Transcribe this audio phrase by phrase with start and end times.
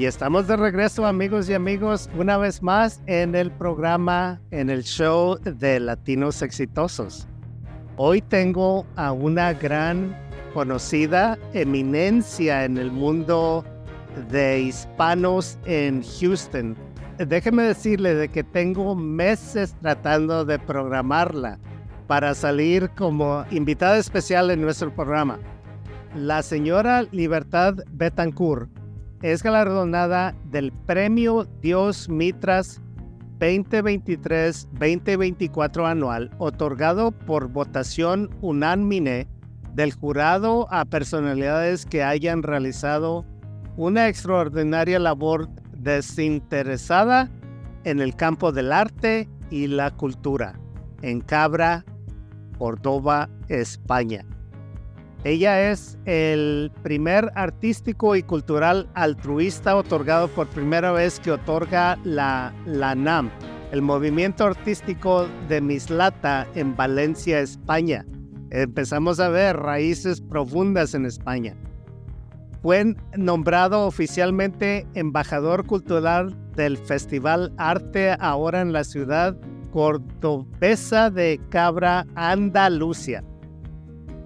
[0.00, 4.82] Y estamos de regreso amigos y amigos una vez más en el programa, en el
[4.82, 7.28] show de Latinos Exitosos.
[7.98, 10.16] Hoy tengo a una gran
[10.54, 13.62] conocida eminencia en el mundo
[14.30, 16.78] de hispanos en Houston.
[17.18, 21.58] Déjeme decirle de que tengo meses tratando de programarla
[22.06, 25.38] para salir como invitada especial en nuestro programa.
[26.14, 28.79] La señora Libertad Betancourt
[29.22, 32.80] es galardonada del Premio Dios Mitras
[33.38, 39.28] 2023-2024 anual, otorgado por votación unánime
[39.74, 43.24] del jurado a personalidades que hayan realizado
[43.76, 47.30] una extraordinaria labor desinteresada
[47.84, 50.58] en el campo del arte y la cultura,
[51.02, 51.84] en Cabra,
[52.58, 54.24] Córdoba, España.
[55.22, 62.54] Ella es el primer artístico y cultural altruista otorgado por primera vez que otorga la,
[62.64, 63.30] la NAM,
[63.70, 68.06] el movimiento artístico de Mislata en Valencia, España.
[68.48, 71.54] Empezamos a ver raíces profundas en España.
[72.62, 79.36] Fue nombrado oficialmente embajador cultural del Festival Arte ahora en la ciudad
[79.70, 83.22] cordobesa de Cabra, Andalucía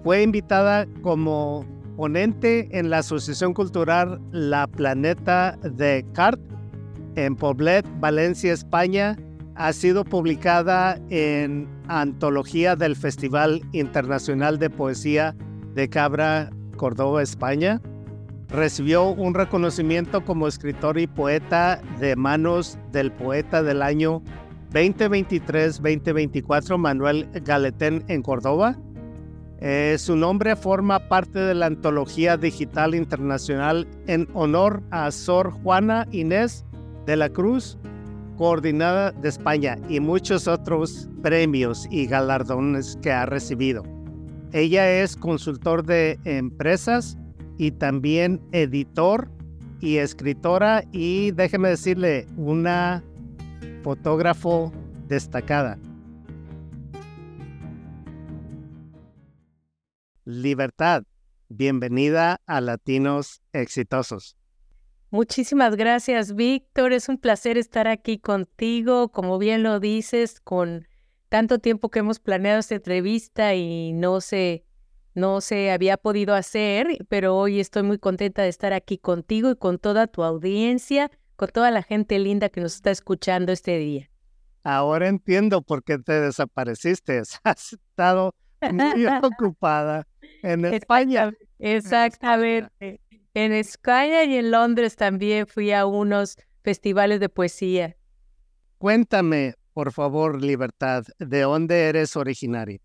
[0.05, 1.65] fue invitada como
[1.97, 6.39] ponente en la Asociación Cultural La Planeta de Cart
[7.15, 9.17] en Poblet, Valencia, España.
[9.55, 15.35] Ha sido publicada en Antología del Festival Internacional de Poesía
[15.73, 17.81] de Cabra, Córdoba, España.
[18.49, 24.21] Recibió un reconocimiento como escritor y poeta de manos del poeta del año
[24.71, 28.77] 2023-2024, Manuel Galetén, en Córdoba
[29.67, 36.07] eh, su nombre forma parte de la antología digital internacional en honor a Sor Juana
[36.11, 36.63] Inés
[37.07, 37.75] de la Cruz,
[38.37, 43.81] coordinada de España, y muchos otros premios y galardones que ha recibido.
[44.53, 47.17] Ella es consultor de empresas
[47.57, 49.31] y también editor
[49.81, 53.03] y escritora y déjeme decirle, una
[53.81, 54.71] fotógrafo
[55.07, 55.79] destacada.
[60.25, 61.03] Libertad.
[61.49, 64.35] Bienvenida a Latinos Exitosos.
[65.11, 66.91] Muchísimas gracias, Víctor.
[66.91, 69.09] Es un placer estar aquí contigo.
[69.09, 70.87] Como bien lo dices, con
[71.29, 74.65] tanto tiempo que hemos planeado esta entrevista y no se,
[75.13, 79.55] no se había podido hacer, pero hoy estoy muy contenta de estar aquí contigo y
[79.55, 84.09] con toda tu audiencia, con toda la gente linda que nos está escuchando este día.
[84.63, 87.21] Ahora entiendo por qué te desapareciste.
[87.43, 88.33] Has estado
[88.71, 90.07] muy ocupada
[90.43, 91.31] en España.
[91.59, 93.01] Exactamente.
[93.33, 97.97] En España y en Londres también fui a unos festivales de poesía.
[98.77, 102.79] Cuéntame, por favor, Libertad, ¿de dónde eres originaria?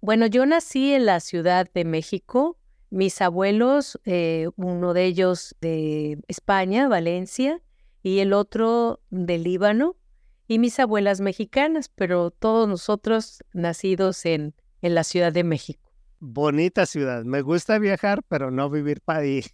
[0.00, 2.58] Bueno, yo nací en la Ciudad de México.
[2.90, 7.60] Mis abuelos, eh, uno de ellos de España, Valencia,
[8.02, 9.96] y el otro de Líbano,
[10.48, 15.86] y mis abuelas mexicanas, pero todos nosotros nacidos en, en la Ciudad de México
[16.20, 17.24] bonita ciudad.
[17.24, 19.44] Me gusta viajar, pero no vivir para ahí.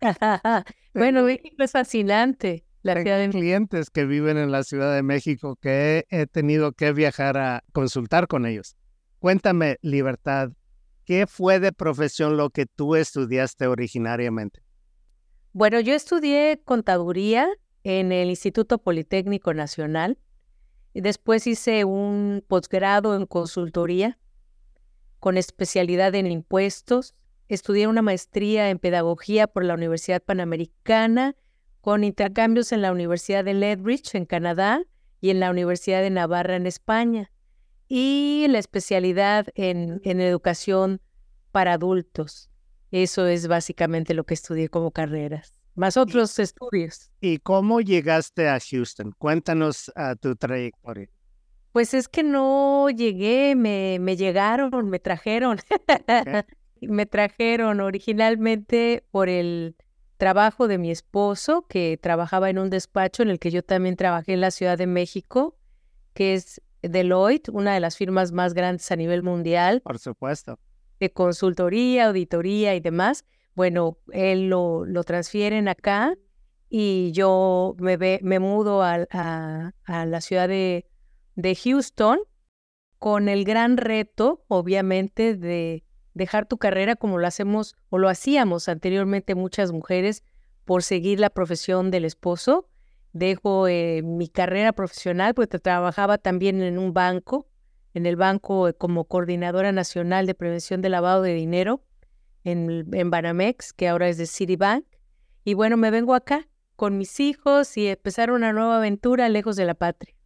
[0.94, 2.64] bueno, México es fascinante.
[2.82, 3.28] La ciudad de...
[3.30, 8.28] clientes que viven en la Ciudad de México que he tenido que viajar a consultar
[8.28, 8.76] con ellos.
[9.18, 10.50] Cuéntame, Libertad,
[11.04, 14.62] ¿qué fue de profesión lo que tú estudiaste originariamente?
[15.52, 17.48] Bueno, yo estudié contaduría
[17.82, 20.18] en el Instituto Politécnico Nacional
[20.94, 24.18] y después hice un posgrado en consultoría
[25.20, 27.14] con especialidad en impuestos.
[27.48, 31.34] Estudié una maestría en pedagogía por la Universidad Panamericana,
[31.80, 34.82] con intercambios en la Universidad de Lethbridge en Canadá
[35.20, 37.30] y en la Universidad de Navarra en España.
[37.88, 41.00] Y la especialidad en, en educación
[41.52, 42.50] para adultos.
[42.90, 47.10] Eso es básicamente lo que estudié como carreras, más otros estudios.
[47.20, 49.12] ¿Y cómo llegaste a Houston?
[49.18, 51.08] Cuéntanos a tu trayectoria.
[51.72, 55.58] Pues es que no llegué, me, me llegaron, me trajeron.
[56.80, 59.76] me trajeron originalmente por el
[60.16, 64.34] trabajo de mi esposo, que trabajaba en un despacho en el que yo también trabajé
[64.34, 65.56] en la Ciudad de México,
[66.14, 69.80] que es Deloitte, una de las firmas más grandes a nivel mundial.
[69.82, 70.58] Por supuesto.
[71.00, 73.24] De consultoría, auditoría y demás.
[73.54, 76.14] Bueno, él lo, lo transfieren acá
[76.68, 80.86] y yo me, ve, me mudo a, a la ciudad de
[81.38, 82.18] de Houston
[82.98, 88.68] con el gran reto, obviamente, de dejar tu carrera como lo hacemos o lo hacíamos
[88.68, 90.24] anteriormente muchas mujeres
[90.64, 92.68] por seguir la profesión del esposo.
[93.12, 97.46] Dejo eh, mi carrera profesional porque trabajaba también en un banco,
[97.94, 101.84] en el banco como coordinadora nacional de prevención de lavado de dinero
[102.42, 104.84] en, en Banamex, que ahora es de Citibank.
[105.44, 109.66] Y bueno, me vengo acá con mis hijos y empezar una nueva aventura lejos de
[109.66, 110.17] la patria.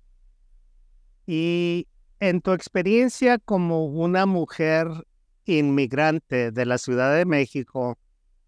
[1.26, 1.86] Y
[2.20, 4.88] en tu experiencia como una mujer
[5.44, 7.98] inmigrante de la Ciudad de México,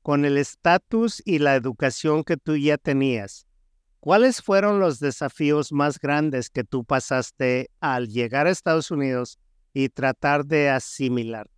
[0.03, 3.47] con el estatus y la educación que tú ya tenías,
[4.01, 9.39] ¿cuáles fueron los desafíos más grandes que tú pasaste al llegar a Estados Unidos
[9.73, 11.51] y tratar de asimilar?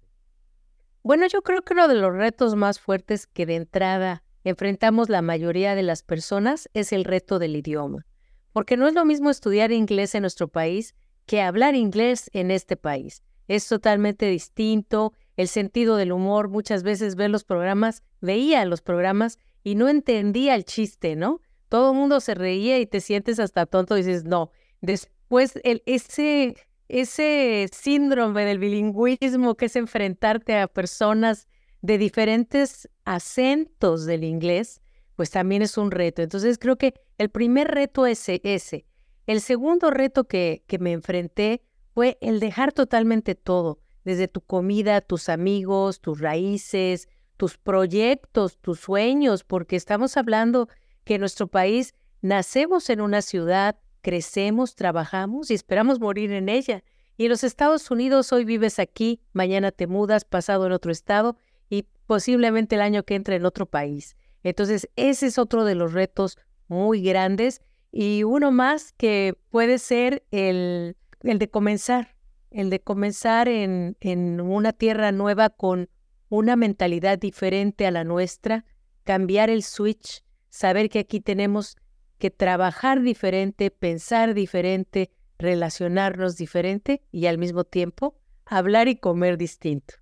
[1.03, 5.23] Bueno, yo creo que uno de los retos más fuertes que de entrada enfrentamos la
[5.23, 8.07] mayoría de las personas es el reto del idioma,
[8.53, 10.95] porque no es lo mismo estudiar inglés en nuestro país
[11.26, 13.23] que hablar inglés en este país.
[13.49, 19.38] Es totalmente distinto, el sentido del humor, muchas veces ver los programas, veía los programas
[19.62, 21.40] y no entendía el chiste, ¿no?
[21.69, 24.50] Todo el mundo se reía y te sientes hasta tonto y dices, no.
[24.81, 26.56] Después, el, ese,
[26.88, 31.49] ese síndrome del bilingüismo que es enfrentarte a personas
[31.82, 34.81] de diferentes acentos del inglés,
[35.17, 36.22] pues también es un reto.
[36.22, 38.87] Entonces creo que el primer reto es ese.
[39.26, 41.62] El segundo reto que, que me enfrenté
[41.94, 48.81] fue el dejar totalmente todo, desde tu comida, tus amigos, tus raíces, tus proyectos, tus
[48.81, 50.69] sueños, porque estamos hablando
[51.05, 56.84] que en nuestro país nacemos en una ciudad, crecemos, trabajamos y esperamos morir en ella.
[57.17, 61.37] Y en los Estados Unidos hoy vives aquí, mañana te mudas, pasado en otro estado
[61.69, 64.17] y posiblemente el año que entra en otro país.
[64.43, 66.38] Entonces, ese es otro de los retos
[66.69, 67.62] muy grandes
[67.98, 72.14] y uno más que puede ser el, el de comenzar,
[72.50, 75.88] el de comenzar en, en una tierra nueva con
[76.28, 78.66] una mentalidad diferente a la nuestra,
[79.04, 81.78] cambiar el switch, saber que aquí tenemos
[82.19, 88.14] que trabajar diferente, pensar diferente, relacionarnos diferente y al mismo tiempo
[88.44, 89.94] hablar y comer distinto.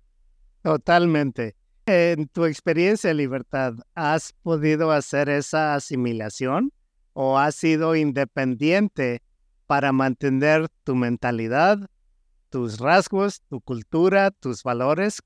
[0.63, 1.55] Totalmente.
[1.85, 6.73] En tu experiencia de libertad, ¿has podido hacer esa asimilación
[7.15, 9.21] o has sido independiente
[9.67, 11.89] para mantener tu mentalidad,
[12.49, 15.23] tus rasgos, tu cultura, tus valores.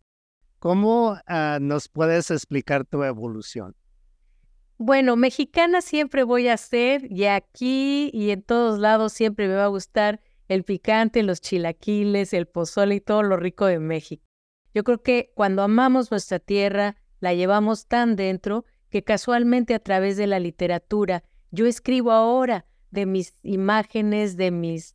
[0.60, 3.76] ¿Cómo ah, nos puedes explicar tu evolución?
[4.78, 9.66] Bueno, mexicana siempre voy a ser y aquí y en todos lados siempre me va
[9.66, 14.24] a gustar el picante, los chilaquiles, el pozole y todo lo rico de México.
[14.76, 20.18] Yo creo que cuando amamos nuestra tierra, la llevamos tan dentro que casualmente a través
[20.18, 24.94] de la literatura, yo escribo ahora de mis imágenes, de mis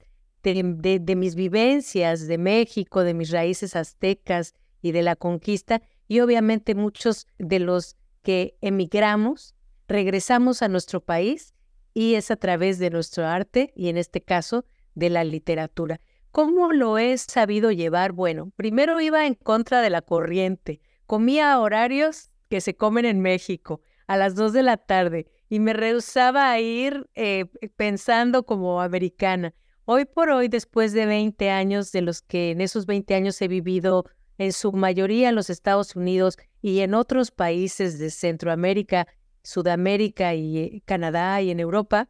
[0.53, 6.75] de, mis vivencias de México, de mis raíces aztecas y de la conquista, y obviamente
[6.75, 9.55] muchos de los que emigramos,
[9.89, 11.55] regresamos a nuestro país
[11.95, 14.65] y es a través de nuestro arte y en este caso
[14.95, 16.01] de la literatura.
[16.31, 18.13] ¿Cómo lo he sabido llevar?
[18.13, 23.81] Bueno, primero iba en contra de la corriente, comía horarios que se comen en México
[24.07, 27.47] a las dos de la tarde y me rehusaba a ir eh,
[27.77, 29.55] pensando como americana.
[29.85, 33.49] Hoy por hoy, después de 20 años, de los que en esos 20 años he
[33.49, 34.05] vivido
[34.39, 39.07] en su mayoría en los Estados Unidos y en otros países de Centroamérica,
[39.43, 42.09] Sudamérica y eh, Canadá y en Europa,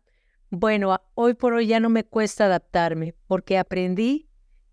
[0.51, 4.29] bueno, hoy por hoy ya no me cuesta adaptarme porque aprendí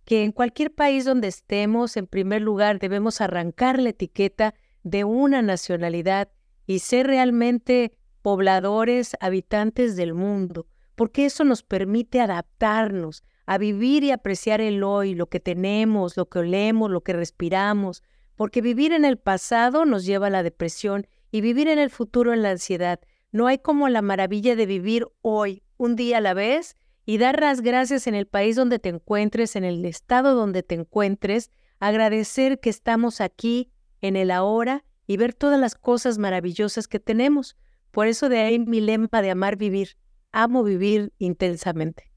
[0.06, 4.54] que en cualquier país donde estemos, en primer lugar, debemos arrancar la etiqueta
[4.84, 6.30] de una nacionalidad
[6.68, 10.68] y ser realmente pobladores, habitantes del mundo
[11.02, 16.30] porque eso nos permite adaptarnos a vivir y apreciar el hoy, lo que tenemos, lo
[16.30, 18.04] que olemos, lo que respiramos,
[18.36, 22.34] porque vivir en el pasado nos lleva a la depresión y vivir en el futuro
[22.34, 23.00] en la ansiedad.
[23.32, 27.40] No hay como la maravilla de vivir hoy, un día a la vez, y dar
[27.42, 31.50] las gracias en el país donde te encuentres, en el estado donde te encuentres,
[31.80, 37.58] agradecer que estamos aquí, en el ahora, y ver todas las cosas maravillosas que tenemos.
[37.92, 39.98] Por eso de ahí mi lema de amar vivir
[40.32, 42.12] amo vivir intensamente.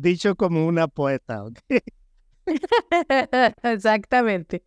[0.00, 1.44] Dicho como una poeta.
[3.62, 4.62] Exactamente.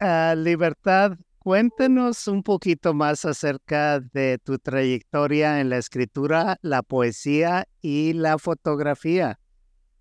[0.00, 7.66] Ah, libertad, cuéntenos un poquito más acerca de tu trayectoria en la escritura, la poesía
[7.80, 9.38] y la fotografía.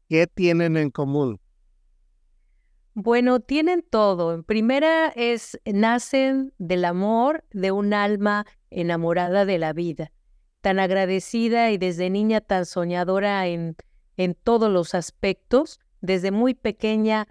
[0.10, 1.40] ¿Qué tienen en común?
[2.96, 4.36] Bueno, tienen todo.
[4.36, 10.12] En primera es, nacen del amor de un alma enamorada de la vida.
[10.62, 13.76] Tan agradecida y desde niña tan soñadora en,
[14.16, 17.28] en todos los aspectos, desde muy pequeña,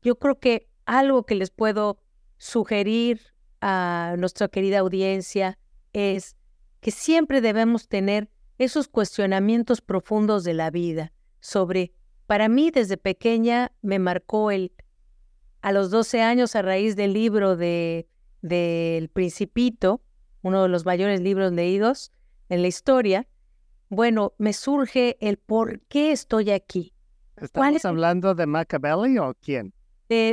[0.00, 1.98] yo creo que algo que les puedo
[2.38, 3.20] sugerir
[3.60, 5.58] a nuestra querida audiencia
[5.92, 6.36] es
[6.80, 11.12] que siempre debemos tener esos cuestionamientos profundos de la vida.
[11.40, 11.92] Sobre,
[12.26, 14.72] para mí desde pequeña me marcó el,
[15.62, 18.06] a los 12 años a raíz del libro de
[18.42, 20.02] del Principito,
[20.42, 22.10] uno de los mayores libros leídos
[22.48, 23.26] en la historia,
[23.88, 26.92] bueno, me surge el por qué estoy aquí.
[27.36, 29.72] ¿Estamos hablando de Machiavelli o quién?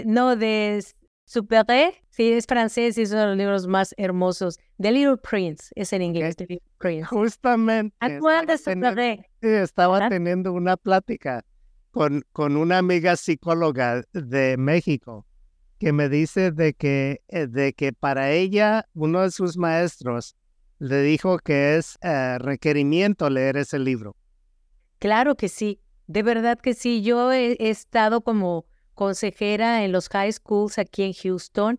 [0.06, 0.84] no, de
[1.26, 4.58] Superé, sí, es francés y es uno de los libros más hermosos.
[4.82, 7.06] The Little Prince, es en inglés, The Little Prince.
[7.06, 7.96] Justamente.
[8.02, 9.02] Estaba, teniendo,
[9.42, 11.46] estaba teniendo una plática
[11.92, 15.26] con, con una amiga psicóloga de México
[15.80, 20.36] que me dice de que, eh, de que para ella uno de sus maestros
[20.80, 24.16] le dijo que es eh, requerimiento leer ese libro.
[25.00, 27.02] Claro que sí, de verdad que sí.
[27.02, 31.78] Yo he estado como consejera en los high schools aquí en Houston,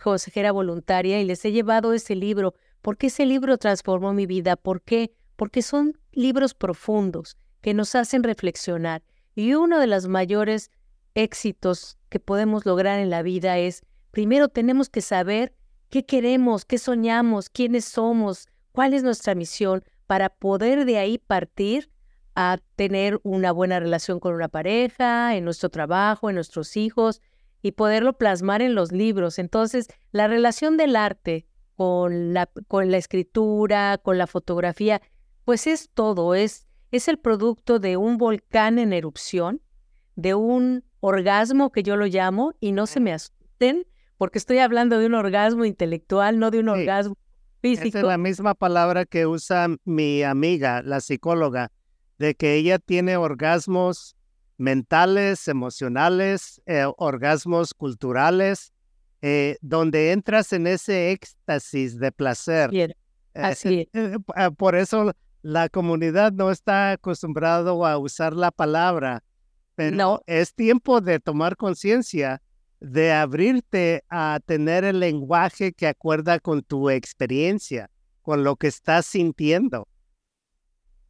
[0.00, 2.54] consejera voluntaria, y les he llevado ese libro.
[2.82, 4.56] porque ese libro transformó mi vida?
[4.56, 5.12] ¿Por qué?
[5.36, 9.02] Porque son libros profundos que nos hacen reflexionar.
[9.40, 10.70] Y uno de los mayores
[11.14, 15.54] éxitos que podemos lograr en la vida es, primero tenemos que saber
[15.88, 21.90] qué queremos, qué soñamos, quiénes somos, cuál es nuestra misión, para poder de ahí partir
[22.34, 27.22] a tener una buena relación con una pareja, en nuestro trabajo, en nuestros hijos
[27.62, 29.38] y poderlo plasmar en los libros.
[29.38, 35.00] Entonces, la relación del arte con la, con la escritura, con la fotografía,
[35.46, 39.60] pues es todo, es, es el producto de un volcán en erupción,
[40.16, 43.86] de un orgasmo que yo lo llamo, y no se me asusten,
[44.18, 47.16] porque estoy hablando de un orgasmo intelectual, no de un orgasmo
[47.62, 47.98] físico.
[47.98, 51.70] es la misma palabra que usa mi amiga, la psicóloga,
[52.18, 54.16] de que ella tiene orgasmos
[54.58, 58.72] mentales, emocionales, eh, orgasmos culturales,
[59.22, 62.70] eh, donde entras en ese éxtasis de placer.
[62.70, 62.94] Bien, eh,
[63.34, 63.88] así
[64.34, 69.22] ah, Por eso la comunidad no está acostumbrado a usar la palabra,
[69.74, 70.22] pero no.
[70.26, 72.42] es tiempo de tomar conciencia,
[72.80, 77.90] de abrirte a tener el lenguaje que acuerda con tu experiencia,
[78.22, 79.86] con lo que estás sintiendo.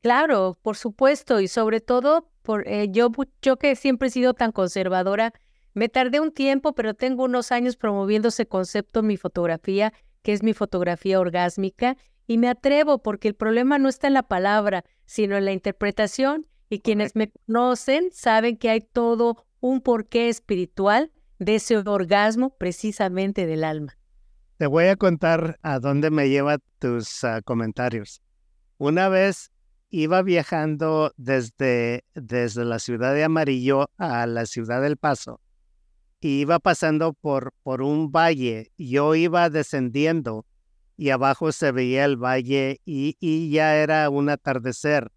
[0.03, 3.11] Claro, por supuesto, y sobre todo, por, eh, yo,
[3.43, 5.35] yo que siempre he sido tan conservadora,
[5.75, 10.33] me tardé un tiempo, pero tengo unos años promoviendo ese concepto en mi fotografía, que
[10.33, 11.97] es mi fotografía orgásmica,
[12.31, 16.47] y me atrevo porque el problema no está en la palabra, sino en la interpretación,
[16.69, 21.11] y quienes me conocen saben que hay todo un porqué espiritual
[21.41, 23.99] de ese orgasmo precisamente del alma.
[24.59, 28.23] Te voy a contar a dónde me lleva tus ah, comentarios.
[28.79, 29.51] Una vez
[29.89, 35.41] iba viajando desde, desde la ciudad de Amarillo a la ciudad del Paso
[36.21, 38.71] y iba pasando por, por un valle.
[38.79, 40.47] Yo iba descendiendo
[41.01, 45.11] y abajo se veía el valle y, y ya era un atardecer.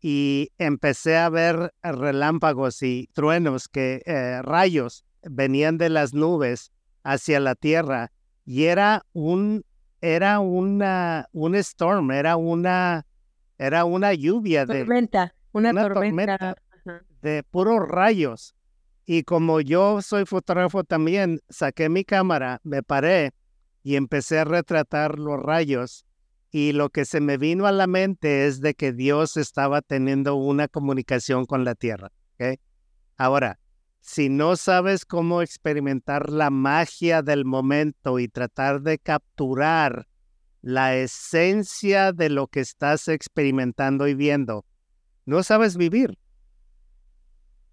[0.00, 6.70] Y empecé a ver relámpagos y truenos, que eh, rayos venían de las nubes
[7.02, 8.12] hacia la tierra
[8.46, 9.64] y era un
[10.00, 13.04] era una un storm, era una
[13.58, 14.84] era una lluvia de...
[14.84, 16.54] Tormenta, una, tormenta.
[17.22, 18.54] de puros rayos.
[19.04, 23.32] Y como yo soy fotógrafo también, saqué mi cámara, me paré
[23.88, 26.04] y empecé a retratar los rayos.
[26.50, 30.34] Y lo que se me vino a la mente es de que Dios estaba teniendo
[30.34, 32.12] una comunicación con la tierra.
[33.16, 33.58] Ahora,
[34.02, 40.06] si no sabes cómo experimentar la magia del momento y tratar de capturar
[40.60, 44.66] la esencia de lo que estás experimentando y viendo.
[45.24, 46.18] No sabes vivir.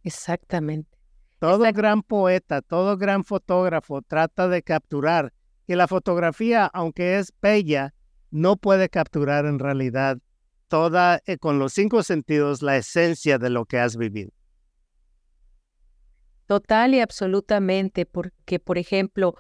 [0.04, 0.98] Exactamente.
[1.40, 5.34] Todo gran poeta, todo gran fotógrafo trata de capturar
[5.68, 7.94] que la fotografía, aunque es bella,
[8.32, 10.18] no puede capturar en realidad
[10.68, 14.32] toda, eh, con los cinco sentidos, la esencia de lo que has vivido.
[16.48, 19.36] Total y absolutamente, porque, por ejemplo,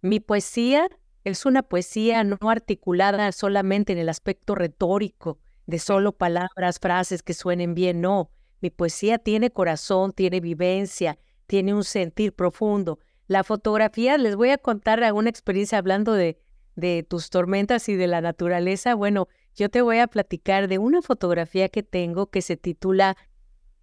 [0.00, 0.88] mi poesía
[1.24, 7.34] es una poesía no articulada solamente en el aspecto retórico, de solo palabras, frases que
[7.34, 8.30] suenen bien, no.
[8.60, 13.00] Mi poesía tiene corazón, tiene vivencia, tiene un sentir profundo.
[13.28, 16.38] La fotografía, les voy a contar alguna experiencia hablando de,
[16.76, 18.94] de tus tormentas y de la naturaleza.
[18.94, 23.16] Bueno, yo te voy a platicar de una fotografía que tengo que se titula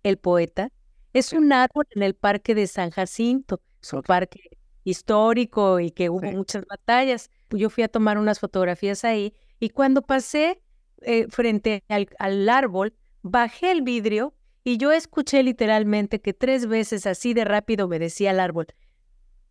[0.04, 0.70] El poeta.
[1.12, 4.40] Es un árbol en el parque de San Jacinto, su parque
[4.84, 7.30] histórico y que hubo muchas batallas.
[7.50, 10.62] Yo fui a tomar unas fotografías ahí y cuando pasé
[11.02, 14.34] eh, frente al, al árbol, bajé el vidrio
[14.64, 18.68] y yo escuché literalmente que tres veces así de rápido me decía el árbol,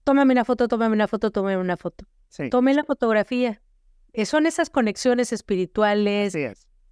[0.05, 2.05] tómame una foto, tómame una foto, tómame una foto.
[2.51, 3.61] Tomé la fotografía
[4.13, 6.37] eh, son esas conexiones espirituales,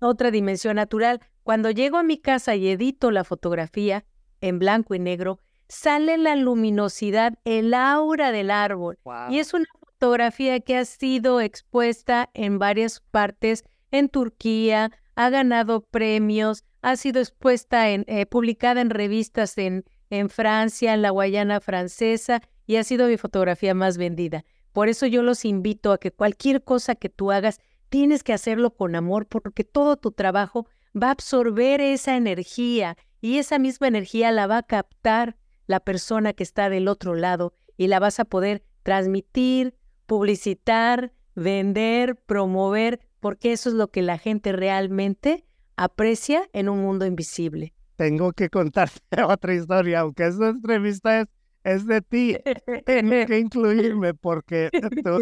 [0.01, 1.21] otra dimensión natural.
[1.43, 4.05] Cuando llego a mi casa y edito la fotografía
[4.41, 5.39] en blanco y negro,
[5.69, 8.99] sale la luminosidad, el aura del árbol.
[9.29, 15.83] Y es una fotografía que ha sido expuesta en varias partes, en Turquía, ha ganado
[15.83, 21.61] premios, ha sido expuesta en, eh, publicada en revistas en, en Francia, en la Guayana
[21.61, 22.41] francesa,
[22.71, 24.45] y ha sido mi fotografía más vendida.
[24.73, 27.59] Por eso yo los invito a que cualquier cosa que tú hagas,
[27.89, 33.39] tienes que hacerlo con amor, porque todo tu trabajo va a absorber esa energía y
[33.39, 35.37] esa misma energía la va a captar
[35.67, 39.75] la persona que está del otro lado y la vas a poder transmitir,
[40.07, 47.05] publicitar, vender, promover, porque eso es lo que la gente realmente aprecia en un mundo
[47.05, 47.75] invisible.
[47.97, 51.27] Tengo que contarte otra historia, aunque esta entrevista es,
[51.65, 52.37] es de ti.
[52.85, 54.71] Tengo que incluirme porque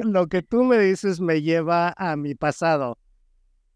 [0.05, 2.99] lo que tú me dices me lleva a mi pasado.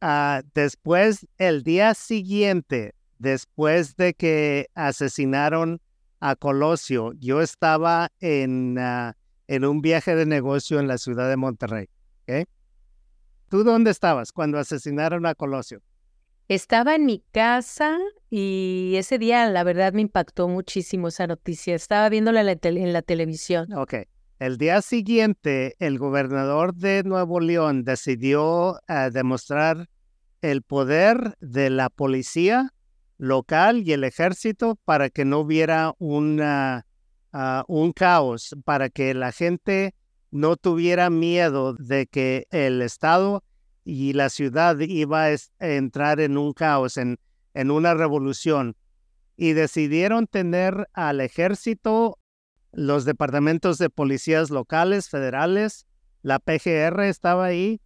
[0.00, 5.81] Uh, después, el día siguiente, después de que asesinaron
[6.21, 9.16] a Colosio, yo estaba en, ah,
[9.47, 11.88] en un viaje de negocio en la ciudad de Monterrey.
[13.49, 15.83] ¿Tú dónde estabas cuando asesinaron a Colosio?
[16.49, 17.99] Estaba en mi casa
[18.31, 21.75] y ese día la verdad me impactó muchísimo esa noticia.
[21.75, 23.73] Estaba viéndola en la, televisión.
[23.75, 23.95] Ok.
[24.39, 29.89] El día siguiente, el gobernador de Nuevo León decidió ah, demostrar
[30.41, 32.73] el poder de la policía
[33.19, 36.87] local y el ejército para que no hubiera una
[37.67, 39.95] un caos para que la gente
[40.31, 43.43] no tuviera miedo de que el Estado
[43.85, 47.19] y la ciudad iba a entrar en un caos, en,
[47.55, 48.77] en una revolución.
[49.37, 52.19] Y decidieron tener al ejército,
[52.73, 55.87] los departamentos de policías locales, federales,
[56.23, 57.81] la PGR estaba ahí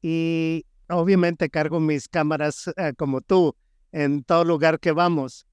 [0.00, 3.54] y obviamente cargo mis cámaras eh, como tú
[3.92, 5.46] en todo lugar que vamos.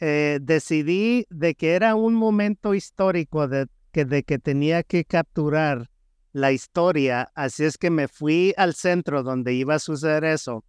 [0.00, 5.91] Eh, decidí de que era un momento histórico de que, de que tenía que capturar
[6.32, 10.64] la historia, así es que me fui al centro donde iba a suceder eso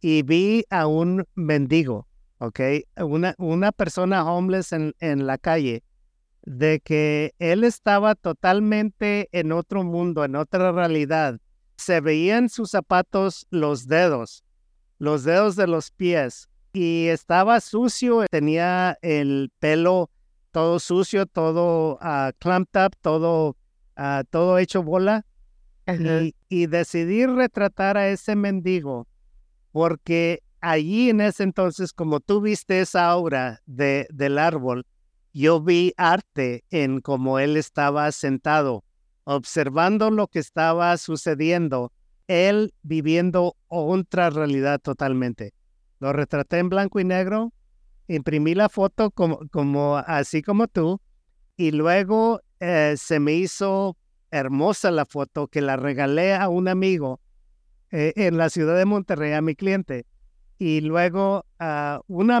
[0.00, 2.06] y vi a un mendigo,
[2.38, 2.60] ¿ok?
[2.98, 5.82] Una, una persona homeless en, en la calle,
[6.42, 11.40] de que él estaba totalmente en otro mundo, en otra realidad.
[11.76, 14.44] Se veían sus zapatos los dedos,
[14.98, 20.10] los dedos de los pies, y estaba sucio, tenía el pelo
[20.56, 23.56] todo sucio, todo uh, clamped up, todo,
[23.96, 25.24] uh, todo hecho bola.
[26.48, 29.06] Y, decidí retratar a ese mendigo
[29.70, 34.84] porque allí en ese entonces, como tú viste esa aura de, del árbol,
[35.32, 38.84] yo vi arte en cómo él estaba sentado,
[39.24, 41.92] observando lo que estaba sucediendo,
[42.26, 45.52] él viviendo otra realidad totalmente.
[46.00, 47.52] Lo retraté en blanco y negro,
[48.08, 51.00] imprimí la foto como, como así como tú,
[51.56, 53.96] y luego eh, se me hizo
[54.30, 57.20] hermosa la foto que la regalé a un amigo
[57.90, 60.06] eh, en la ciudad de Monterrey, a mi cliente.
[60.58, 62.40] Y luego a una,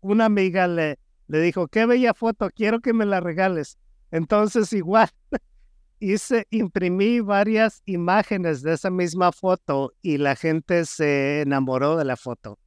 [0.00, 3.78] una amiga le, le dijo, qué bella foto, quiero que me la regales.
[4.10, 5.08] Entonces igual
[6.00, 12.16] hice, imprimí varias imágenes de esa misma foto y la gente se enamoró de la
[12.16, 12.58] foto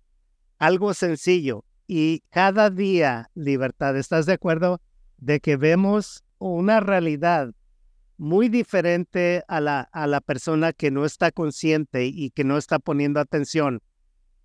[0.60, 3.96] algo sencillo y cada día libertad.
[3.98, 4.82] ¿Estás de acuerdo
[5.18, 7.52] de que vemos una realidad
[8.18, 12.80] muy diferente a la, a la persona que no está consciente y que no está
[12.80, 13.82] poniendo atención?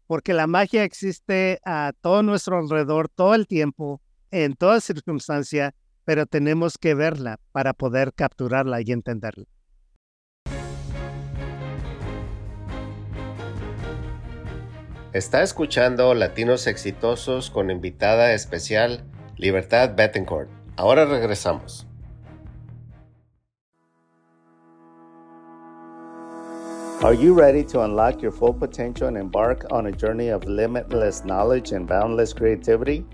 [0.06, 4.00] Porque la magia existe a todo nuestro alrededor todo el tiempo,
[4.30, 5.74] en toda circunstancia,
[6.04, 9.46] pero tenemos que verla para poder capturarla y entenderla.
[15.12, 19.04] Está escuchando Latinos Exitosos con invitada especial
[19.36, 20.61] Libertad Bettencourt.
[20.78, 21.84] Ahora regresamos.
[27.02, 31.24] Are you ready to unlock your full potential and embark on a journey of limitless
[31.24, 33.04] knowledge and boundless creativity?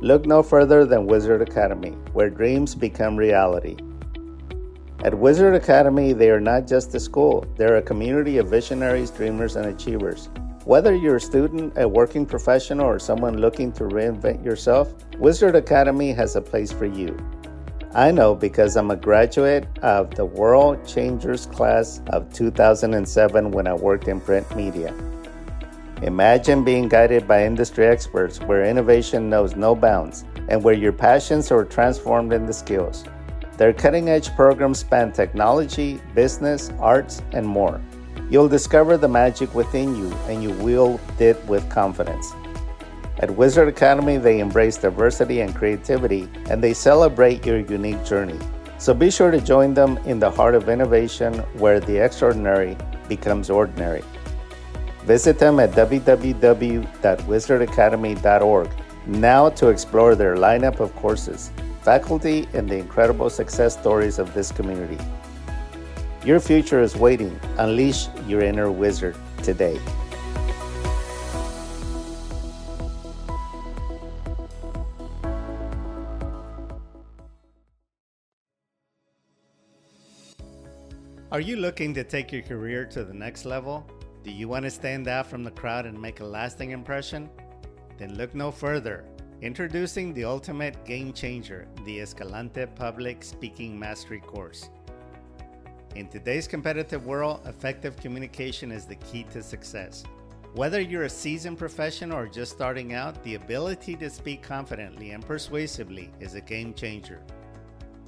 [0.00, 3.76] Look no further than Wizard Academy, where dreams become reality.
[5.02, 9.56] At Wizard Academy, they are not just a school, they're a community of visionaries, dreamers,
[9.56, 10.28] and achievers.
[10.66, 16.12] Whether you're a student, a working professional, or someone looking to reinvent yourself, Wizard Academy
[16.12, 17.16] has a place for you.
[17.94, 23.72] I know because I'm a graduate of the World Changers class of 2007 when I
[23.72, 24.94] worked in print media.
[26.02, 31.50] Imagine being guided by industry experts where innovation knows no bounds and where your passions
[31.50, 33.04] are transformed into skills.
[33.56, 37.80] Their cutting edge programs span technology, business, arts, and more.
[38.30, 42.32] You'll discover the magic within you and you wield it with confidence.
[43.18, 48.38] At Wizard Academy, they embrace diversity and creativity and they celebrate your unique journey.
[48.78, 52.76] So be sure to join them in the heart of innovation where the extraordinary
[53.08, 54.04] becomes ordinary.
[55.04, 58.70] Visit them at www.wizardacademy.org
[59.06, 61.50] now to explore their lineup of courses,
[61.82, 64.98] faculty, and the incredible success stories of this community.
[66.22, 67.40] Your future is waiting.
[67.56, 69.80] Unleash your inner wizard today.
[81.32, 83.88] Are you looking to take your career to the next level?
[84.22, 87.30] Do you want to stand out from the crowd and make a lasting impression?
[87.96, 89.06] Then look no further.
[89.40, 94.68] Introducing the ultimate game changer, the Escalante Public Speaking Mastery course.
[95.96, 100.04] In today's competitive world, effective communication is the key to success.
[100.54, 105.26] Whether you're a seasoned professional or just starting out, the ability to speak confidently and
[105.26, 107.22] persuasively is a game changer.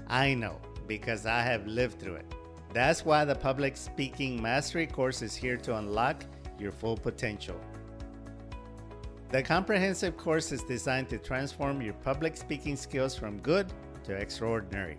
[0.07, 2.35] I know because I have lived through it.
[2.73, 6.25] That's why the Public Speaking Mastery course is here to unlock
[6.61, 7.61] your full potential.
[9.31, 13.73] The comprehensive course is designed to transform your public speaking skills from good
[14.05, 14.99] to extraordinary.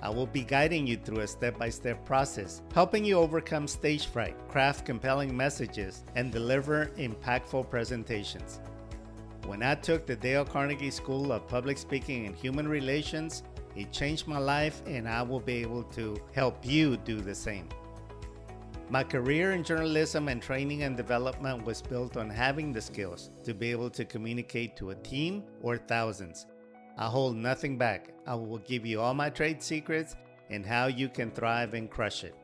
[0.00, 4.06] I will be guiding you through a step by step process, helping you overcome stage
[4.06, 8.60] fright, craft compelling messages, and deliver impactful presentations.
[9.46, 13.42] When I took the Dale Carnegie School of Public Speaking and Human Relations,
[13.74, 17.68] it changed my life, and I will be able to help you do the same.
[18.90, 23.52] My career in journalism and training and development was built on having the skills to
[23.52, 26.46] be able to communicate to a team or thousands
[26.98, 28.08] I hold nothing back.
[28.26, 30.16] I will give you all my trade secrets
[30.50, 32.34] and how you can thrive and crush it.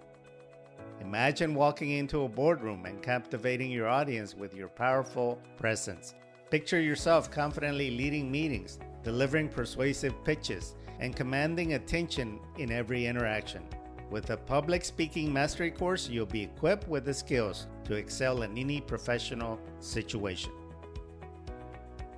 [1.00, 6.14] Imagine walking into a boardroom and captivating your audience with your powerful presence.
[6.50, 13.62] Picture yourself confidently leading meetings, delivering persuasive pitches, and commanding attention in every interaction.
[14.08, 18.56] With a public speaking mastery course, you'll be equipped with the skills to excel in
[18.56, 20.52] any professional situation.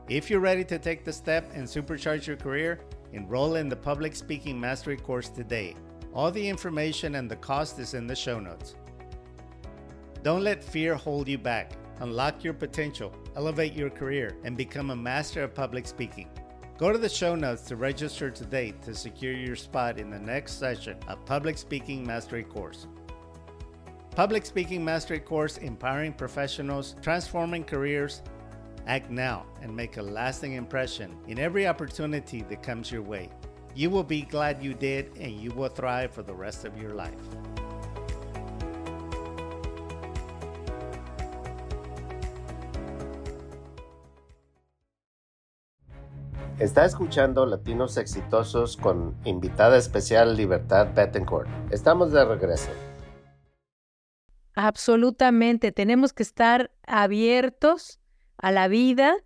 [0.09, 2.79] If you're ready to take the step and supercharge your career,
[3.13, 5.75] enroll in the Public Speaking Mastery course today.
[6.15, 8.77] All the information and the cost is in the show notes.
[10.23, 11.73] Don't let fear hold you back.
[11.99, 16.31] Unlock your potential, elevate your career, and become a master of public speaking.
[16.79, 20.53] Go to the show notes to register today to secure your spot in the next
[20.53, 22.87] session of Public Speaking Mastery course.
[24.15, 28.23] Public Speaking Mastery course empowering professionals, transforming careers,
[28.87, 33.31] Act now and make a lasting impression in every opportunity that comes your way.
[33.75, 36.95] You will be glad you did and you will thrive for the rest of your
[36.95, 37.19] life.
[46.59, 51.49] Está escuchando Latinos Exitosos con invitada especial Libertad Bettencourt.
[51.71, 52.71] Estamos de regreso.
[54.55, 58.01] Absolutamente, tenemos que estar abiertos
[58.39, 59.17] a la vida,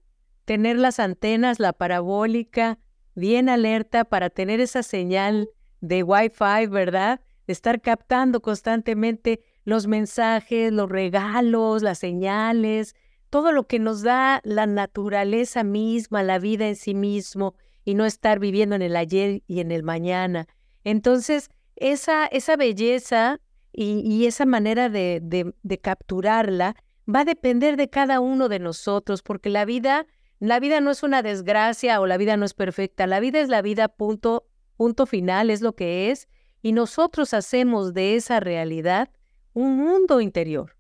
[0.45, 2.79] tener las antenas, la parabólica,
[3.15, 7.21] bien alerta para tener esa señal de Wi-Fi, ¿verdad?
[7.51, 12.95] estar captando constantemente los mensajes, los regalos, las señales,
[13.29, 18.05] todo lo que nos da la naturaleza misma, la vida en sí mismo, y no
[18.05, 20.47] estar viviendo en el ayer y en el mañana.
[20.85, 23.41] Entonces, esa, esa belleza
[23.73, 26.77] y, esa manera de, de capturarla
[27.15, 30.07] va a depender de cada uno de nosotros, porque la vida,
[30.39, 33.49] la vida no es una desgracia o la vida no es perfecta, la vida es
[33.49, 34.47] la vida, punto,
[34.77, 36.29] punto final, es lo que es,
[36.63, 39.11] y nosotros hacemos de esa realidad
[39.53, 40.77] un mundo interior.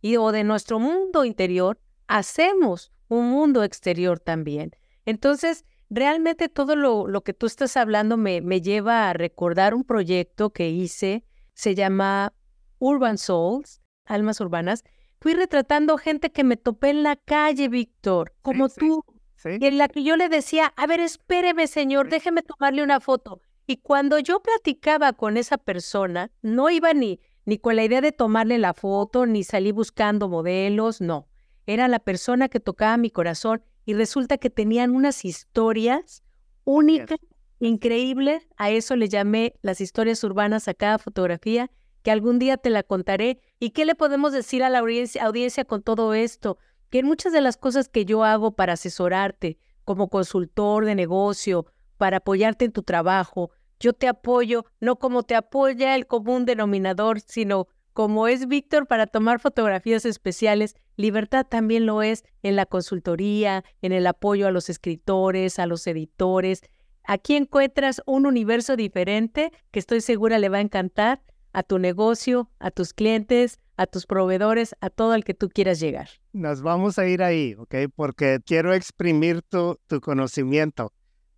[0.00, 4.70] Y o de nuestro mundo interior hacemos un mundo exterior también.
[5.04, 9.84] Entonces, realmente todo lo, lo que tú estás hablando me, me lleva a recordar un
[9.84, 12.32] proyecto que hice, se llama
[12.78, 14.84] Urban Souls, Almas Urbanas,
[15.20, 19.04] fui retratando gente que me topé en la calle, Víctor, como tú,
[19.44, 23.40] y en la que yo le decía, a ver, espéreme, señor, déjeme tomarle una foto.
[23.66, 28.12] Y cuando yo platicaba con esa persona, no iba ni, ni con la idea de
[28.12, 31.28] tomarle la foto, ni salí buscando modelos, no.
[31.66, 36.22] Era la persona que tocaba mi corazón y resulta que tenían unas historias
[36.64, 37.18] únicas,
[37.60, 38.48] increíbles.
[38.56, 41.70] A eso le llamé las historias urbanas a cada fotografía
[42.02, 43.40] que algún día te la contaré.
[43.60, 46.58] ¿Y qué le podemos decir a la audiencia, con todo esto?
[46.90, 51.66] Que en muchas de las cosas que yo hago para asesorarte como consultor de negocio,
[51.96, 57.20] para apoyarte en tu trabajo, yo te apoyo no como te apoya el común denominador,
[57.20, 63.64] sino como es Víctor para tomar fotografías especiales, Libertad también lo es en la consultoría,
[63.82, 66.62] en el apoyo a los escritores, a los editores.
[67.02, 71.22] Aquí encuentras un universo diferente que estoy segura le va a encantar
[71.58, 75.80] a tu negocio, a tus clientes, a tus proveedores, a todo el que tú quieras
[75.80, 76.08] llegar.
[76.32, 77.74] Nos vamos a ir ahí, ¿ok?
[77.96, 80.92] Porque quiero exprimir tu, tu conocimiento.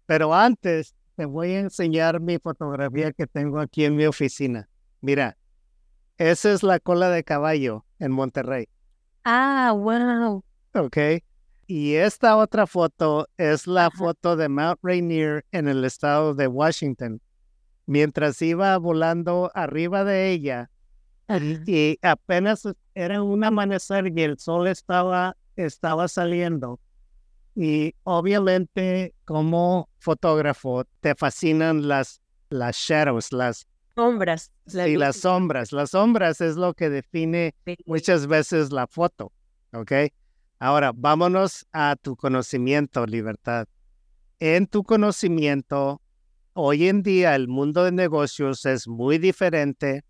[0.04, 4.68] Pero antes, te voy a enseñar mi fotografía que tengo aquí en mi oficina.
[5.00, 5.38] Mira,
[6.18, 8.68] esa es la cola de caballo en Monterrey.
[9.24, 10.44] Ah, wow.
[10.74, 10.98] Ok.
[11.66, 17.22] Y esta otra foto es la foto de Mount Rainier en el estado de Washington.
[17.90, 20.70] Mientras iba volando arriba de ella,
[21.66, 22.62] y apenas
[22.94, 26.78] era un amanecer y el sol estaba, estaba saliendo.
[27.56, 34.52] Y obviamente como fotógrafo te fascinan las, las shadows, las sombras.
[34.72, 35.72] y las sombras.
[35.72, 39.32] Las sombras es lo que define muchas veces la foto,
[39.72, 40.12] ¿ok?
[40.60, 43.66] Ahora, vámonos a tu conocimiento, libertad.
[44.38, 46.00] En tu conocimiento,
[46.54, 50.04] hoy en día el mundo de negocios es muy diferente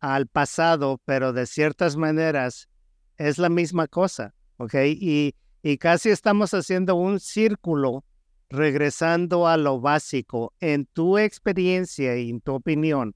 [0.00, 2.68] al pasado, pero de ciertas maneras
[3.16, 4.74] es la misma cosa, ¿ok?
[4.86, 8.04] Y, y casi estamos haciendo un círculo
[8.48, 13.14] regresando a lo básico, en tu experiencia y en tu opinión,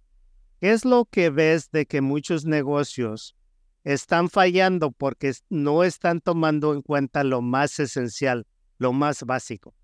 [0.60, 3.34] ¿qué es lo que ves de que muchos negocios
[3.82, 8.46] están fallando porque no están tomando en cuenta lo más esencial,
[8.78, 9.74] lo más básico?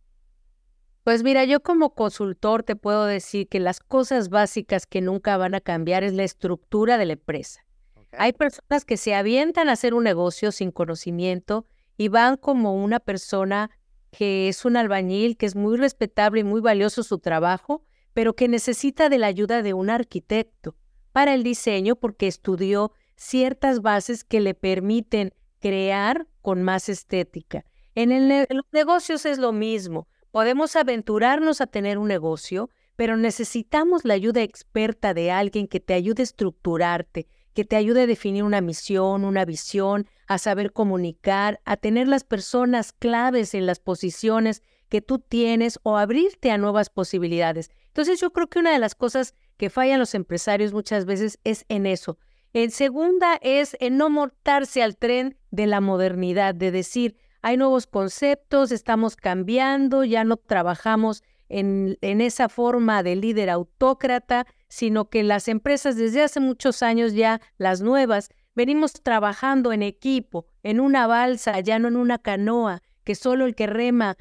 [1.11, 5.57] Pues mira, yo como consultor te puedo decir que las cosas básicas que nunca van
[5.57, 7.67] a cambiar es la estructura de la empresa.
[8.13, 13.01] Hay personas que se avientan a hacer un negocio sin conocimiento y van como una
[13.01, 13.73] persona
[14.13, 17.83] que es un albañil, que es muy respetable y muy valioso su trabajo,
[18.15, 20.77] pero que necesita de la ayuda de un arquitecto
[21.11, 27.65] para el diseño porque estudió ciertas bases que le permiten crear con más estética.
[27.97, 30.07] En, en los negocios es lo mismo.
[30.31, 35.95] Podemos aventurarnos a tener un negocio, pero necesitamos la ayuda experta de alguien que te
[35.95, 41.61] ayude a estructurarte, que te ayude a definir una misión, una visión, a saber comunicar,
[41.65, 46.91] a tener las personas claves en las posiciones que tú tienes o abrirte a nuevas
[46.91, 47.71] posibilidades.
[47.89, 51.65] Entonces yo creo que una de las cosas que fallan los empresarios muchas veces es
[51.69, 52.19] en eso.
[52.53, 57.87] En segunda es en no montarse al tren de la modernidad, de decir, hay nuevos
[57.87, 65.23] conceptos, estamos cambiando, ya no trabajamos en, en esa forma de líder autócrata, sino que
[65.23, 71.07] las empresas desde hace muchos años ya, las nuevas, venimos trabajando en equipo, en una
[71.07, 74.17] balsa, ya no en una canoa, que solo el que rema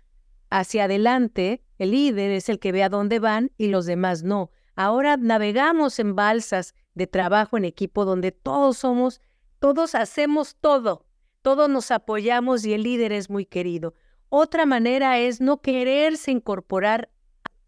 [0.50, 4.52] hacia adelante, el líder es el que ve a dónde van y los demás no.
[4.76, 9.22] Ahora navegamos en balsas de trabajo en equipo donde todos somos,
[9.60, 11.06] todos hacemos todo,
[11.42, 13.94] todos nos apoyamos y el líder es muy querido.
[14.30, 17.10] Otra manera es no quererse incorporar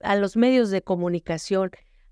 [0.02, 1.72] a los medios de comunicación,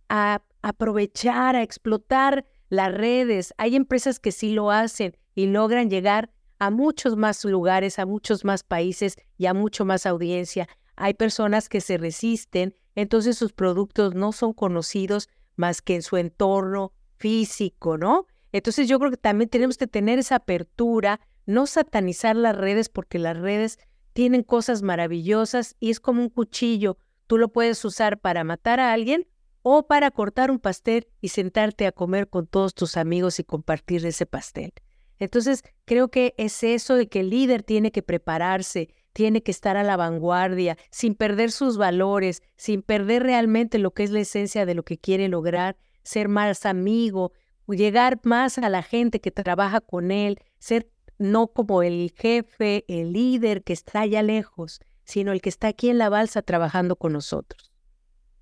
[0.10, 3.54] a aprovechar, a explotar las redes.
[3.58, 8.44] Hay empresas que sí lo hacen y logran llegar a muchos más lugares, a muchos
[8.44, 10.68] más países y a mucho más audiencia.
[10.96, 16.18] Hay personas que se resisten, entonces sus productos no son conocidos más que en su
[16.18, 18.26] entorno físico, ¿no?
[18.52, 23.18] Entonces yo creo que también tenemos que tener esa apertura, no satanizar las redes porque
[23.18, 23.80] las redes
[24.14, 26.98] tienen cosas maravillosas y es como un cuchillo.
[27.26, 29.28] Tú lo puedes usar para matar a alguien
[29.64, 34.06] o para cortar un pastel y sentarte a comer con todos tus amigos y compartir
[34.06, 34.74] ese pastel.
[35.18, 39.76] Entonces, creo que es eso de que el líder tiene que prepararse, tiene que estar
[39.76, 44.68] a la vanguardia, sin perder sus valores, sin perder realmente lo que es la esencia
[44.68, 47.34] de lo que quiere lograr, ser más amigo,
[47.68, 53.14] llegar más a la gente que trabaja con él, ser no como el jefe, el
[53.14, 57.14] líder que está allá lejos, sino el que está aquí en la balsa trabajando con
[57.14, 57.72] nosotros.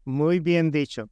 [0.06, 1.10] Muy bien dicho.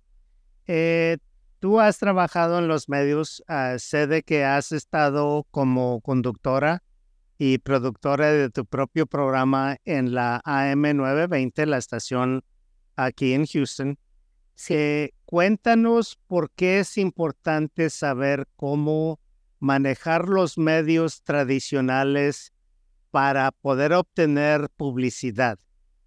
[0.67, 1.17] Eh,
[1.59, 6.83] tú has trabajado en los medios, uh, sé de que has estado como conductora
[7.37, 12.43] y productora de tu propio programa en la AM920, la estación
[12.95, 13.97] aquí en Houston.
[14.57, 15.11] Sí.
[15.25, 19.19] cuéntanos por qué es importante saber cómo
[19.65, 22.53] manejar los medios tradicionales
[23.09, 25.57] para poder obtener publicidad.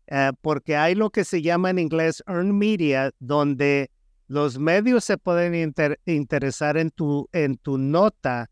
[0.07, 3.91] Eh, porque hay lo que se llama en inglés earned media, donde
[4.29, 5.75] los medios se pueden
[6.07, 8.49] interesar en tu, en tu nota,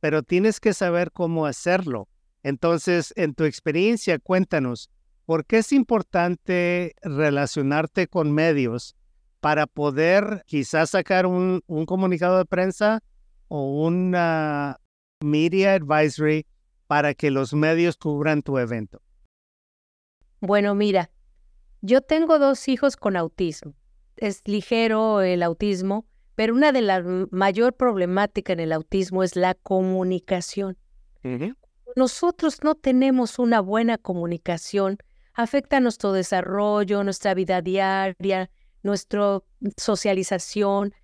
[0.00, 2.08] pero tienes que saber cómo hacerlo.
[2.42, 4.90] Entonces, en tu experiencia, cuéntanos,
[5.24, 8.96] ¿por qué es importante relacionarte con medios
[9.38, 13.02] para poder quizás sacar un, un comunicado de prensa
[13.54, 14.16] o un
[15.20, 16.46] media advisory
[16.86, 19.02] para que los medios cubran tu evento?
[20.40, 21.10] Bueno, mira,
[21.82, 23.74] yo tengo dos hijos con autismo.
[24.16, 29.52] Es ligero el autismo, pero una de las mayor problemáticas en el autismo es la
[29.54, 30.78] comunicación.
[31.94, 34.96] Nosotros no tenemos una buena comunicación,
[35.34, 38.50] afecta nuestro desarrollo, nuestra vida diaria,
[38.82, 39.40] nuestra
[39.76, 40.94] socialización,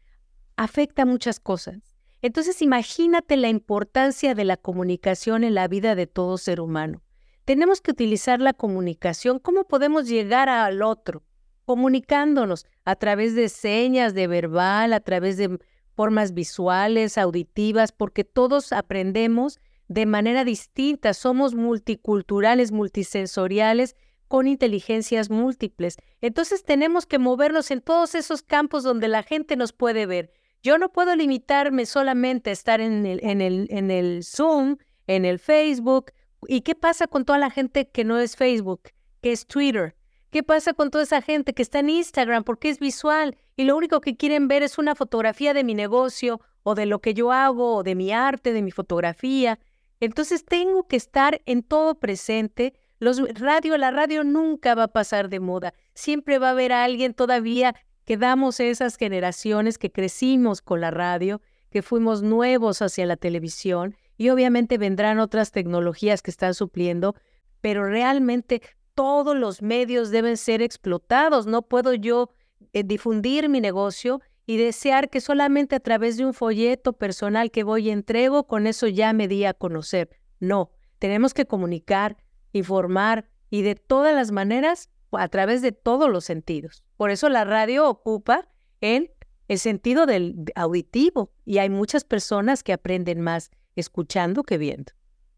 [0.56, 1.87] afecta muchas cosas.
[2.20, 7.02] Entonces imagínate la importancia de la comunicación en la vida de todo ser humano.
[7.44, 9.38] Tenemos que utilizar la comunicación.
[9.38, 11.22] ¿Cómo podemos llegar al otro?
[11.64, 15.58] Comunicándonos a través de señas, de verbal, a través de
[15.94, 21.14] formas visuales, auditivas, porque todos aprendemos de manera distinta.
[21.14, 23.96] Somos multiculturales, multisensoriales,
[24.28, 25.96] con inteligencias múltiples.
[26.20, 30.32] Entonces tenemos que movernos en todos esos campos donde la gente nos puede ver.
[30.62, 35.24] Yo no puedo limitarme solamente a estar en el, en el, en el Zoom, en
[35.24, 36.12] el Facebook.
[36.46, 38.90] ¿Y qué pasa con toda la gente que no es Facebook,
[39.20, 39.94] que es Twitter?
[40.30, 43.76] ¿Qué pasa con toda esa gente que está en Instagram porque es visual y lo
[43.76, 47.32] único que quieren ver es una fotografía de mi negocio o de lo que yo
[47.32, 49.58] hago o de mi arte, de mi fotografía?
[50.00, 52.74] Entonces tengo que estar en todo presente.
[52.98, 55.72] Los radio, la radio nunca va a pasar de moda.
[55.94, 57.74] Siempre va a haber alguien todavía
[58.08, 64.30] quedamos esas generaciones que crecimos con la radio, que fuimos nuevos hacia la televisión y
[64.30, 67.14] obviamente vendrán otras tecnologías que están supliendo,
[67.60, 68.62] pero realmente
[68.94, 71.46] todos los medios deben ser explotados.
[71.46, 72.30] No puedo yo
[72.72, 77.62] eh, difundir mi negocio y desear que solamente a través de un folleto personal que
[77.62, 80.08] voy y entrego, con eso ya me di a conocer.
[80.40, 82.16] No, tenemos que comunicar,
[82.52, 86.87] informar y de todas las maneras a través de todos los sentidos.
[86.98, 88.48] Por eso la radio ocupa
[88.80, 89.08] en
[89.46, 94.92] el sentido del auditivo y hay muchas personas que aprenden más escuchando que viendo.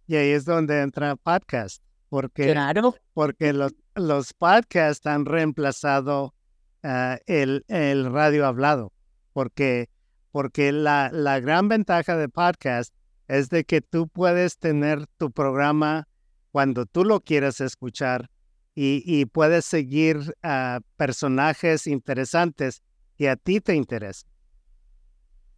[0.07, 2.95] Y ahí es donde entra podcast, porque, claro.
[3.13, 6.35] porque los, los podcasts han reemplazado
[6.83, 8.95] ah, el, el radio hablado,
[9.35, 9.91] porque,
[10.33, 12.95] porque la, la gran ventaja de podcast
[13.29, 16.09] es de que tú puedes tener tu programa
[16.53, 18.31] cuando tú lo quieras escuchar
[18.75, 22.83] y, puedes seguir a personajes interesantes
[23.19, 24.31] que a ti te interesan.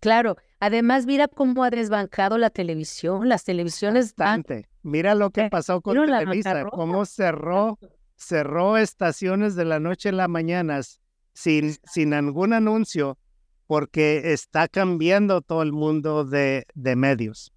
[0.01, 4.69] Claro, además mira cómo ha desbancado la televisión, las televisiones Bastante.
[4.83, 7.79] Mira lo que pasó con Televisa, cómo cerró,
[8.17, 10.81] cerró estaciones de la noche a la mañana
[11.35, 13.17] sin, sin algún anuncio,
[13.69, 17.53] porque está cambiando todo el mundo de, de medios.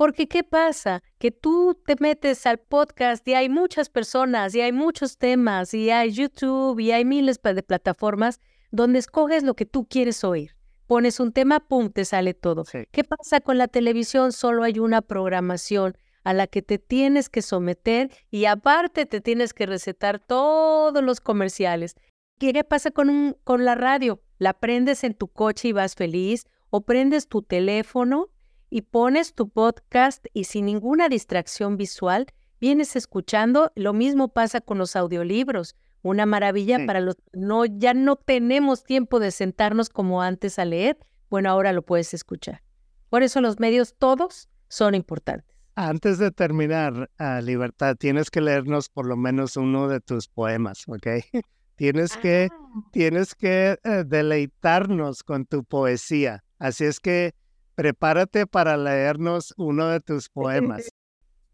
[0.00, 1.02] Porque ¿qué pasa?
[1.18, 5.90] Que tú te metes al podcast y hay muchas personas y hay muchos temas y
[5.90, 10.56] hay YouTube y hay miles de plataformas donde escoges lo que tú quieres oír.
[10.86, 12.64] Pones un tema, pum, te sale todo.
[12.90, 14.32] ¿Qué pasa con la televisión?
[14.32, 19.52] Solo hay una programación a la que te tienes que someter y aparte te tienes
[19.52, 21.94] que recetar todos los comerciales.
[22.38, 24.22] ¿Qué pasa con, un, con la radio?
[24.38, 28.30] La prendes en tu coche y vas feliz o prendes tu teléfono
[28.70, 32.26] y pones tu podcast y sin ninguna distracción visual,
[32.60, 33.72] vienes escuchando.
[33.74, 35.74] Lo mismo pasa con los audiolibros.
[36.02, 40.96] Una maravilla para los no ya no tenemos tiempo de sentarnos como antes a leer.
[41.28, 42.62] Bueno, ahora lo puedes escuchar.
[43.10, 45.56] Por eso los medios todos son importantes.
[45.74, 50.84] Antes de terminar, uh, Libertad, tienes que leernos por lo menos uno de tus poemas,
[50.86, 51.06] ¿ok?
[51.76, 52.80] tienes que, ah.
[52.92, 56.44] tienes que eh, deleitarnos con tu poesía.
[56.58, 57.34] Así es que
[57.80, 60.90] prepárate para leernos uno de tus poemas.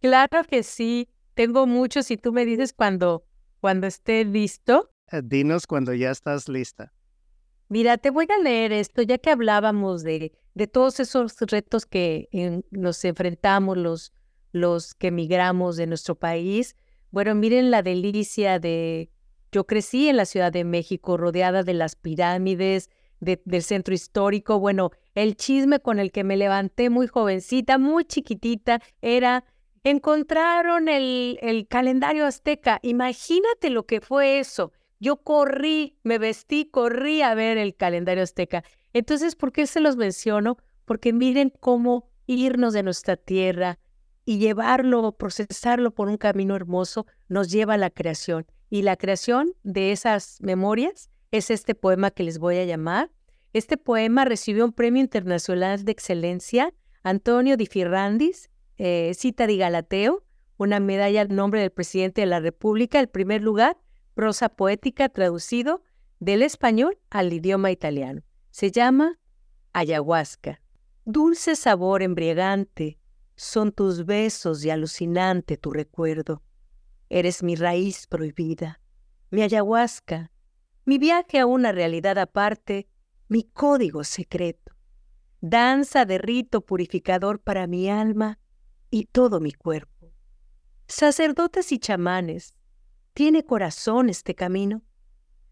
[0.01, 3.25] Claro que sí, tengo muchos y tú me dices cuando,
[3.61, 4.91] cuando esté listo.
[5.13, 6.93] Eh, dinos cuando ya estás lista.
[7.69, 12.29] Mira, te voy a leer esto, ya que hablábamos de, de todos esos retos que
[12.73, 14.13] nos enfrentamos los,
[14.51, 16.75] los que emigramos de nuestro país.
[17.13, 19.13] Bueno, miren la delicia de...
[19.53, 22.91] Yo crecí en la Ciudad de México, rodeada de las pirámides,
[23.21, 24.59] del centro histórico.
[24.59, 29.45] Bueno, el chisme con el que me levanté muy jovencita, muy chiquitita, era,
[29.85, 32.79] encontraron el, el calendario azteca.
[32.83, 34.73] Imagínate lo que fue eso.
[34.99, 38.65] Yo corrí, me vestí, corrí a ver el calendario azteca.
[38.93, 40.57] Entonces, ¿por qué se los menciono?
[40.85, 43.79] Porque miren cómo irnos de nuestra tierra
[44.25, 48.47] y llevarlo, procesarlo por un camino hermoso, nos lleva a la creación.
[48.69, 53.11] Y la creación de esas memorias es este poema que les voy a llamar.
[53.53, 60.25] Este poema recibió un premio internacional de excelencia, Antonio Di Firrandis, eh, cita di Galateo,
[60.59, 63.79] una medalla al nombre del presidente de la República, el primer lugar,
[64.15, 65.83] prosa poética traducido
[66.21, 68.23] del español al idioma italiano.
[68.51, 69.19] Se llama
[69.73, 70.61] Ayahuasca.
[71.05, 72.99] Dulce sabor embriagante
[73.37, 76.43] son tus besos y alucinante tu recuerdo.
[77.11, 78.81] Eres mi raíz prohibida,
[79.31, 80.33] mi ayahuasca,
[80.87, 82.89] mi viaje a una realidad aparte,
[83.29, 84.73] mi código secreto.
[85.41, 88.39] Danza de rito purificador para mi alma
[88.89, 90.13] y todo mi cuerpo.
[90.87, 92.55] Sacerdotes y chamanes,
[93.15, 94.83] ¿tiene corazón este camino?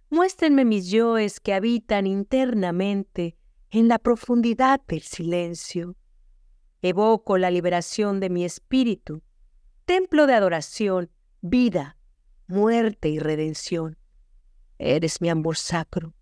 [0.09, 3.37] Muéstrenme mis yoes que habitan internamente
[3.71, 5.97] en la profundidad del silencio.
[6.81, 9.25] Evoco la liberación de mi espíritu,
[9.85, 11.11] templo de adoración,
[11.41, 11.99] vida,
[12.47, 13.99] muerte y redención.
[14.79, 16.15] Eres mi amor sacro,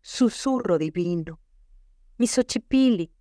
[0.00, 1.40] susurro divino,
[2.18, 3.12] mi Xochipili,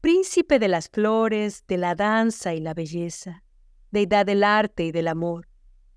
[0.00, 3.44] príncipe de las flores, de la danza y la belleza,
[3.90, 5.48] deidad del arte y del amor.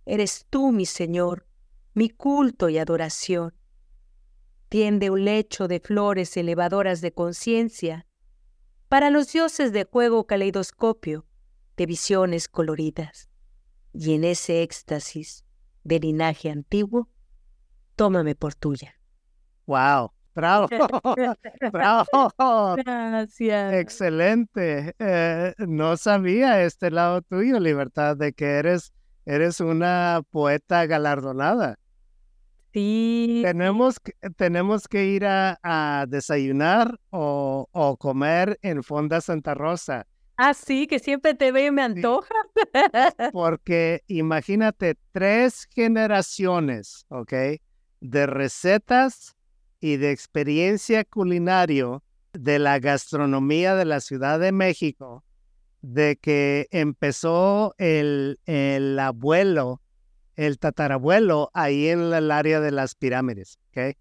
[0.06, 1.48] Eres tú, mi Señor,
[1.94, 3.54] mi culto y adoración.
[4.70, 8.08] Tiende un lecho de flores elevadoras de conciencia
[8.88, 11.26] para los dioses de juego caleidoscopio
[11.78, 13.30] de visiones coloridas.
[13.94, 15.44] Y en ese éxtasis
[15.84, 17.10] de linaje antiguo,
[17.96, 18.96] tómame por tuya.
[19.66, 20.12] ¡Wow!
[20.34, 20.68] ¡Bravo!
[21.72, 22.76] ¡Bravo!
[22.78, 23.74] Gracias.
[23.74, 24.96] Excelente.
[24.98, 28.94] Eh, no sabía este lado tuyo, Libertad, de que eres,
[29.26, 31.78] eres una poeta galardonada.
[32.74, 33.42] Sí.
[33.44, 40.08] Tenemos que, tenemos que ir a, a desayunar o, o, comer en Fonda Santa Rosa.
[40.38, 42.34] Ah, sí, que siempre te veo y me antoja.
[43.34, 47.34] Porque imagínate tres generaciones, ¿ok?
[48.02, 49.36] De recetas
[49.80, 55.24] y de experiencia culinario de la gastronomía de la Ciudad de México,
[55.82, 59.82] de que empezó el, el abuelo
[60.36, 63.96] el tatarabuelo ahí en el área de las pirámides, ¿ok?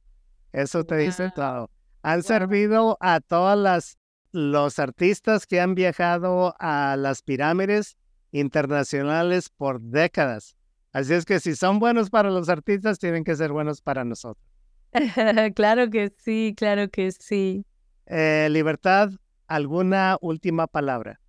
[0.52, 1.70] Eso te dice todo.
[2.02, 3.98] Han servido a todas las
[4.32, 7.96] los artistas que han viajado a las pirámides
[8.30, 10.56] internacionales por décadas.
[10.92, 14.44] Así es que si son buenos para los artistas, tienen que ser buenos para nosotros.
[15.54, 17.64] claro que sí, claro que sí.
[18.06, 19.10] Eh, Libertad,
[19.46, 21.20] ¿alguna última palabra?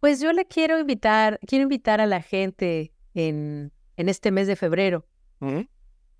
[0.00, 4.56] Pues yo le quiero invitar, quiero invitar a la gente en en este mes de
[4.56, 5.06] febrero,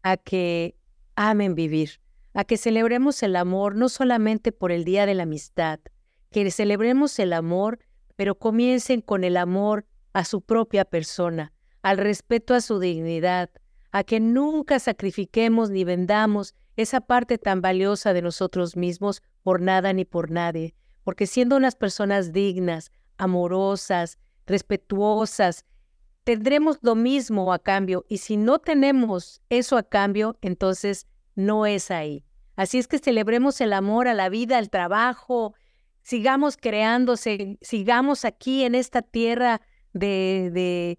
[0.02, 0.76] a que
[1.16, 2.00] amen vivir,
[2.34, 5.80] a que celebremos el amor no solamente por el Día de la Amistad,
[6.30, 7.78] que celebremos el amor,
[8.16, 11.52] pero comiencen con el amor a su propia persona,
[11.84, 13.50] al respeto a su dignidad,
[13.92, 19.92] a que nunca sacrifiquemos ni vendamos esa parte tan valiosa de nosotros mismos por nada
[19.92, 20.74] ni por nadie,
[21.04, 25.66] porque siendo unas personas dignas, amorosas, respetuosas,
[26.24, 31.90] tendremos lo mismo a cambio y si no tenemos eso a cambio, entonces no es
[31.90, 32.24] ahí.
[32.56, 35.54] Así es que celebremos el amor a la vida, al trabajo,
[36.02, 39.60] sigamos creándose, sigamos aquí en esta tierra
[39.92, 40.98] de, de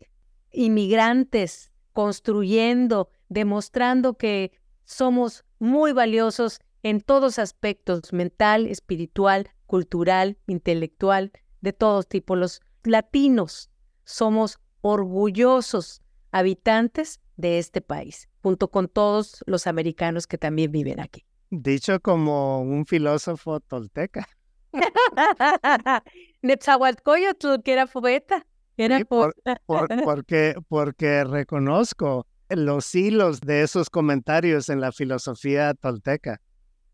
[0.56, 4.52] inmigrantes, construyendo, demostrando que
[4.86, 11.32] somos muy valiosos en todos aspectos, mental, espiritual, cultural, intelectual,
[11.62, 12.38] de todos tipos.
[12.38, 13.70] Los latinos
[14.04, 16.02] somos orgullosos
[16.32, 21.26] habitantes de este país, junto con todos los americanos que también viven aquí.
[21.50, 24.28] Dicho como un filósofo tolteca.
[26.42, 28.46] Netzahualcoyotl, que era poeta.
[28.78, 29.00] Era
[30.06, 36.42] porque, porque reconozco los hilos de esos comentarios en la filosofía tolteca.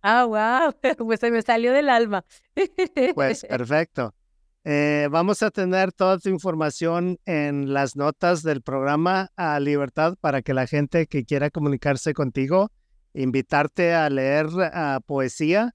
[0.03, 0.73] Ah, wow,
[1.07, 2.25] pues se me salió del alma.
[3.13, 4.13] Pues perfecto.
[4.63, 10.43] Eh, vamos a tener toda tu información en las notas del programa a Libertad para
[10.43, 12.71] que la gente que quiera comunicarse contigo,
[13.15, 15.73] invitarte a leer uh, poesía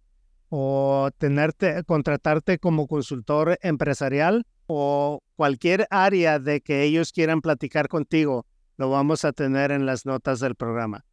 [0.50, 8.47] o tenerte, contratarte como consultor empresarial o cualquier área de que ellos quieran platicar contigo,
[8.77, 11.05] lo vamos a tener en las notas del programa.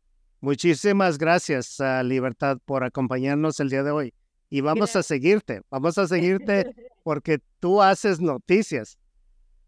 [0.42, 4.14] Muchísimas gracias, Libertad, por acompañarnos el día de hoy.
[4.50, 8.98] Y vamos a seguirte, vamos a seguirte porque tú haces noticias.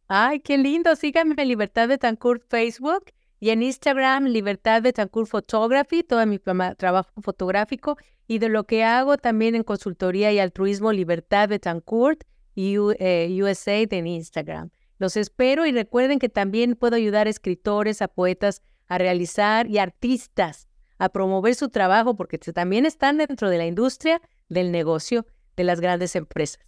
[0.07, 0.95] Ay, qué lindo.
[0.95, 3.05] Síganme en Libertad Betancourt Facebook
[3.39, 9.17] y en Instagram Libertad Betancourt Photography, todo mi trabajo fotográfico y de lo que hago
[9.17, 12.23] también en consultoría y altruismo Libertad Betancourt
[12.55, 14.69] USA eh, en Instagram.
[14.97, 19.79] Los espero y recuerden que también puedo ayudar a escritores, a poetas a realizar y
[19.79, 25.25] artistas a promover su trabajo porque también están dentro de la industria del negocio
[25.57, 26.59] de las grandes empresas.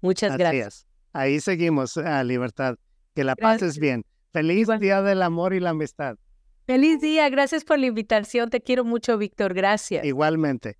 [0.00, 0.86] Muchas gracias.
[1.12, 2.76] Ahí seguimos, a Libertad.
[3.14, 4.04] Que la pases bien.
[4.32, 6.16] Feliz Día del Amor y la Amistad.
[6.66, 7.28] Feliz día.
[7.30, 8.50] Gracias por la invitación.
[8.50, 9.54] Te quiero mucho, Víctor.
[9.54, 10.04] Gracias.
[10.04, 10.76] Igualmente.